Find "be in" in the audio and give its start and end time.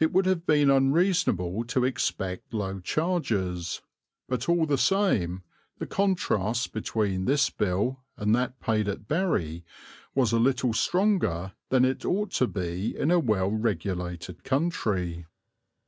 12.48-13.12